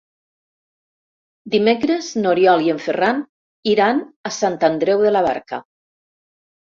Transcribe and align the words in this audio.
Dimecres 1.55 2.07
n'Oriol 2.21 2.63
i 2.67 2.71
en 2.73 2.79
Ferran 2.85 3.19
iran 3.73 3.99
a 4.31 4.31
Sant 4.39 4.57
Andreu 4.69 5.05
de 5.09 5.13
la 5.13 5.23
Barca. 5.29 5.61